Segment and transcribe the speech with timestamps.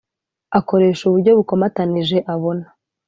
[0.59, 2.65] Akoresha uburyo bukomatanije abona